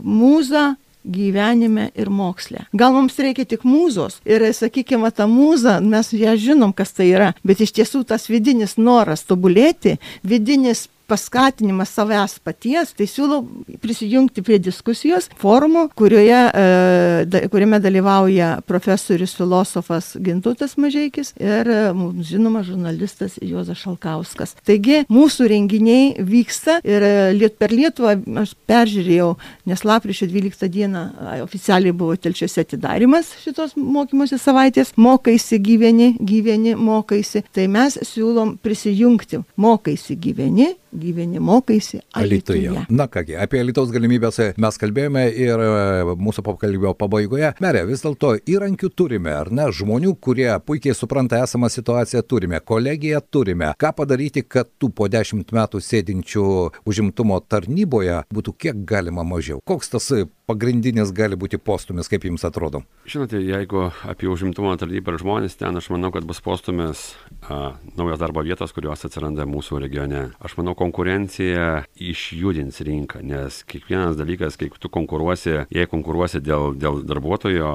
[0.00, 0.74] mūza
[1.04, 2.64] gyvenime ir moksle.
[2.72, 7.32] Gal mums reikia tik mūzos ir, sakykime, tą mūzą, mes ją žinom, kas tai yra,
[7.44, 13.42] bet iš tiesų tas vidinis noras tobulėti, vidinis paskatinimas savęs paties, tai siūlau
[13.82, 21.80] prisijungti prie diskusijos forumo, kurioje, e, da, kuriame dalyvauja profesorius filosofas Gintutas Mažeikis ir e,
[21.96, 24.56] mums žinoma žurnalistas Juozas Šalkauskas.
[24.64, 29.34] Taigi mūsų renginiai vyksta ir e, liet, per Lietuvą aš peržiūrėjau,
[29.70, 31.04] nes lapkričio 12 dieną
[31.44, 37.44] oficialiai buvo telčiuose atidarimas šitos mokymosi savaitės, mokaisi gyveni, gyveni, mokaisi.
[37.54, 42.68] Tai mes siūlom prisijungti, mokaisi gyveni, gyveni, mokaisi Alitoje.
[42.68, 42.86] Alitoje.
[42.88, 47.54] Na kągi, apie Alitaus galimybės mes kalbėjome ir e, mūsų pokalbio pabaigoje.
[47.64, 49.66] Merė, vis dėlto įrankių turime, ar ne?
[49.74, 53.72] Žmonių, kurie puikiai supranta esamą situaciją turime, kolegiją turime.
[53.80, 56.46] Ką padaryti, kad tų po dešimt metų sėdinčių
[56.88, 59.60] užimtumo tarnyboje būtų kiek galima mažiau?
[59.66, 60.10] Koks tas
[60.48, 62.82] pagrindinis gali būti postumis, kaip jums atrodo?
[63.08, 67.04] Žinote, jeigu apie užimtumo tarnybą ir žmonės ten, aš manau, kad bus postumis
[67.48, 70.26] a, naujos darbo vietos, kurios atsiranda mūsų regione.
[70.44, 77.02] Aš manau, konkurencija išjudins rinką, nes kiekvienas dalykas, kai tu konkuruosi, jei konkuruosi dėl, dėl
[77.08, 77.72] darbuotojo,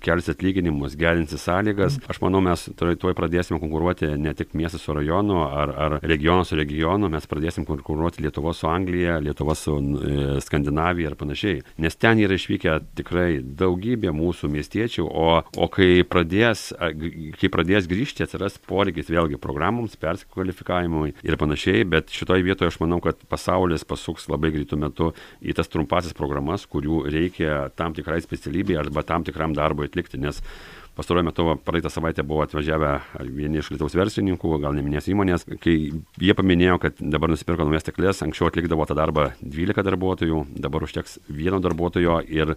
[0.00, 5.40] kelsi atlyginimus, gerinsi sąlygas, aš manau, mes tuoj pradėsime konkuruoti ne tik miestas su rajonu
[5.48, 11.10] ar, ar regionas su regionu, mes pradėsim konkuruoti Lietuvos su Anglija, Lietuvos su e, Skandinavija
[11.10, 11.62] ir panašiai.
[11.82, 16.68] Nes ten yra išvykę tikrai daugybė mūsų miestiečių, o, o kai, pradės,
[17.40, 23.00] kai pradės grįžti, atsiras poreikis vėlgi programoms, persikvalifikavimui ir panašiai, bet šitoje vietoje aš manau,
[23.04, 25.10] kad pasaulis pasuks labai greitų metų
[25.42, 30.42] į tas trumpasis programas, kurių reikia tam tikrai specialybei arba tam tikram darbui atlikti, nes
[30.94, 32.92] pastaruoju metu praeitą savaitę buvo atvažiavę
[33.34, 35.74] vieni iš Lietuvos verslininkų, gal neminės įmonės, kai
[36.22, 41.18] jie paminėjo, kad dabar nusipirko naujas teklės, anksčiau atlikdavo tą darbą 12 darbuotojų, dabar užteks
[41.26, 42.54] vieno darbuotojo ir,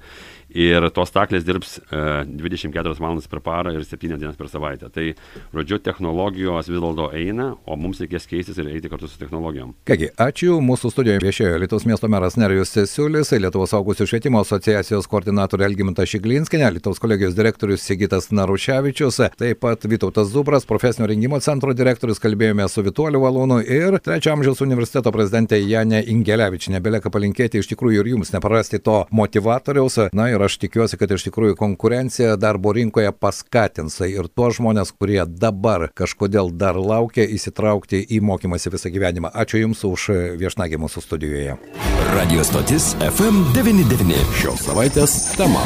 [0.54, 2.02] ir tos taklės dirbs e,
[2.39, 4.89] 24 valandas per parą ir 7 dienas per savaitę.
[4.93, 5.10] Tai,
[5.56, 9.74] žodžiu, technologijos vis dėlto eina, o mums reikės keistis ir eiti kartu su technologijom.
[9.88, 10.60] Kągi, ačiū.
[10.68, 16.62] Mūsų studijoje viešėjo Lietuvos miesto meras Nerijus Sesiulis, Lietuvos augusių švietimo asociacijos koordinatorė Elgiminta Šiglinskė,
[16.78, 22.84] Lietuvos kolegijos direktorius Sigitas Naruševičius, taip pat Vytautas Zubras, profesinio rengimo centro direktorius, kalbėjome su
[22.86, 26.82] Vituoliu Valūnu ir trečio amžiaus universiteto prezidentė Janė Ingelevičinė.
[26.84, 30.00] Belieka palinkėti iš tikrųjų ir jums neprarasti to motivatoriaus.
[30.18, 35.22] Na ir aš tikiuosi, kad iš tikrųjų konkurencija darbo rinkoje paskatins ir tuos žmonės, kurie
[35.28, 39.34] dabar kažkodėl dar laukia įsitraukti į mokymąsi visą gyvenimą.
[39.34, 40.10] Ačiū Jums už
[40.42, 41.58] viešnagį mūsų studijoje.
[42.14, 45.66] Radio stotis FM99 šios savaitės tema.